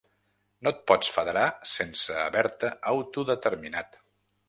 [0.67, 4.05] No et pots federar sense haver-te autodeterminat.